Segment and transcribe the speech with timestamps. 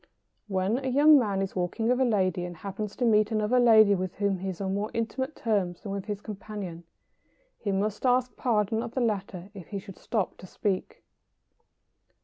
[0.47, 3.93] When a young man is walking with a lady, and happens to meet another lady
[3.93, 6.85] with whom he is on more intimate terms than with his companion,
[7.59, 11.03] he must ask pardon of the latter if he should stop to speak.